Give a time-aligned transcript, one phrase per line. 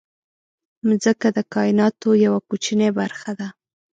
[0.87, 3.47] مځکه د کایناتو یوه کوچنۍ برخه ده.